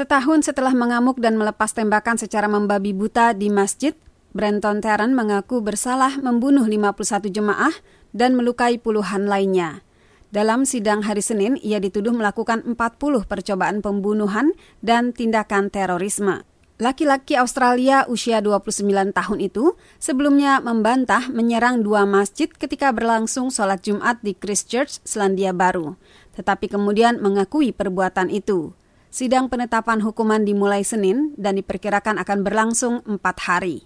[0.00, 3.92] Setahun setelah mengamuk dan melepas tembakan secara membabi buta di masjid,
[4.32, 7.68] Brenton Tarrant mengaku bersalah membunuh 51 jemaah
[8.16, 9.84] dan melukai puluhan lainnya.
[10.32, 16.48] Dalam sidang hari Senin, ia dituduh melakukan 40 percobaan pembunuhan dan tindakan terorisme.
[16.80, 24.16] Laki-laki Australia usia 29 tahun itu sebelumnya membantah menyerang dua masjid ketika berlangsung sholat Jumat
[24.24, 26.00] di Christchurch, Selandia Baru,
[26.40, 28.79] tetapi kemudian mengakui perbuatan itu.
[29.10, 33.82] Sidang penetapan hukuman dimulai Senin dan diperkirakan akan berlangsung empat hari.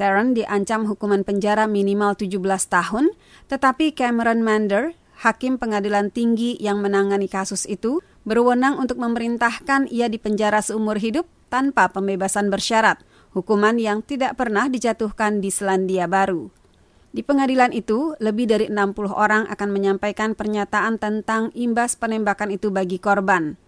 [0.00, 2.40] Tarrant diancam hukuman penjara minimal 17
[2.72, 3.12] tahun,
[3.52, 10.64] tetapi Cameron Mander, hakim pengadilan tinggi yang menangani kasus itu, berwenang untuk memerintahkan ia dipenjara
[10.64, 13.04] seumur hidup tanpa pembebasan bersyarat,
[13.36, 16.48] hukuman yang tidak pernah dijatuhkan di Selandia Baru.
[17.14, 22.98] Di pengadilan itu, lebih dari 60 orang akan menyampaikan pernyataan tentang imbas penembakan itu bagi
[22.98, 23.60] korban.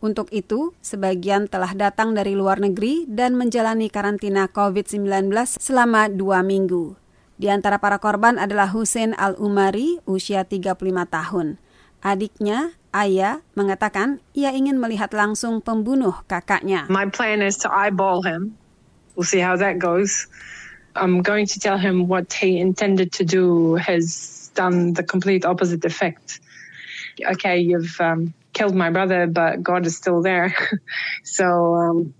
[0.00, 5.28] Untuk itu, sebagian telah datang dari luar negeri dan menjalani karantina COVID-19
[5.60, 6.96] selama dua minggu.
[7.36, 11.60] Di antara para korban adalah Hussein Al-Umari, usia 35 tahun.
[12.00, 16.88] Adiknya, Aya, mengatakan ia ingin melihat langsung pembunuh kakaknya.
[16.88, 18.56] My plan is to eyeball him.
[19.14, 20.26] We'll see how that goes.
[20.96, 25.84] I'm going to tell him what he intended to do has done the complete opposite
[25.84, 26.40] effect.
[27.20, 30.52] Okay, you've um, killed my brother, but God is still there.
[31.24, 32.12] so um,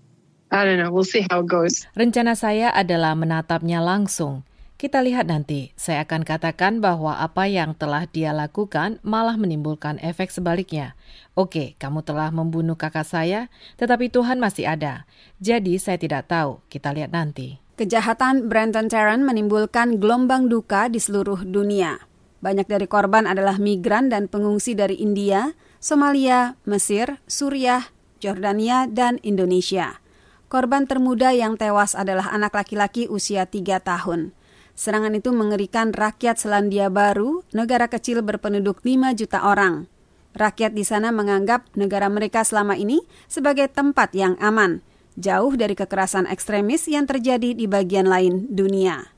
[0.49, 0.89] I don't know.
[0.89, 1.85] We'll see how it goes.
[1.93, 4.41] Rencana saya adalah menatapnya langsung.
[4.81, 5.69] Kita lihat nanti.
[5.77, 10.97] Saya akan katakan bahwa apa yang telah dia lakukan malah menimbulkan efek sebaliknya.
[11.37, 15.05] Oke, kamu telah membunuh kakak saya, tetapi Tuhan masih ada.
[15.37, 16.65] Jadi saya tidak tahu.
[16.65, 17.61] Kita lihat nanti.
[17.77, 22.01] Kejahatan Brandon Tarrant menimbulkan gelombang duka di seluruh dunia.
[22.41, 27.89] Banyak dari korban adalah migran dan pengungsi dari India, Somalia, Mesir, Suriah,
[28.21, 29.97] Jordania, dan Indonesia.
[30.45, 34.29] Korban termuda yang tewas adalah anak laki-laki usia 3 tahun.
[34.77, 39.89] Serangan itu mengerikan rakyat Selandia Baru, negara kecil berpenduduk 5 juta orang.
[40.37, 44.85] Rakyat di sana menganggap negara mereka selama ini sebagai tempat yang aman,
[45.17, 49.09] jauh dari kekerasan ekstremis yang terjadi di bagian lain dunia.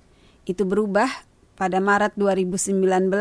[0.48, 1.12] Itu berubah
[1.60, 3.12] pada Maret 2019.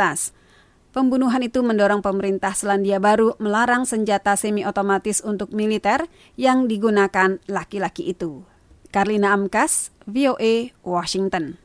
[0.93, 6.05] Pembunuhan itu mendorong pemerintah Selandia Baru melarang senjata semi-otomatis untuk militer
[6.37, 8.45] yang digunakan laki-laki itu.
[8.93, 11.57] Karlina Amkas, VOA, Washington.